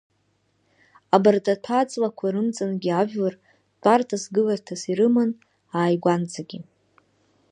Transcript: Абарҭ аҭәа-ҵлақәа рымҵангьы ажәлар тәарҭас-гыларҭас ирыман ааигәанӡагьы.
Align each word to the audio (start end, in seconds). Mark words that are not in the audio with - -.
Абарҭ 1.15 1.45
аҭәа-ҵлақәа 1.53 2.27
рымҵангьы 2.33 2.91
ажәлар 2.99 3.35
тәарҭас-гыларҭас 3.81 4.81
ирыман 4.91 5.29
ааигәанӡагьы. 5.77 6.59